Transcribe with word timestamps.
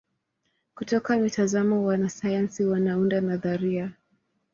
Kutoka 0.75 1.17
mitazamo 1.17 1.85
wanasayansi 1.85 2.63
wanaunda 2.65 3.21
nadharia. 3.21 3.91